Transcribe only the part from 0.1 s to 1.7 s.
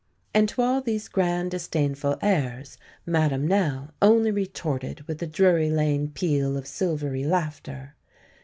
And to all these grand,